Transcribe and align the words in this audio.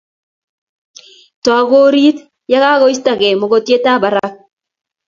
Taku 1.45 1.73
oriti 1.83 2.21
yakakoistake 2.51 3.27
mokotyet 3.39 3.85
ab 3.91 3.99
barak' 4.01 4.35